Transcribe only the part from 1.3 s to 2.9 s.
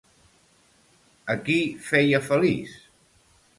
A qui feia feliç?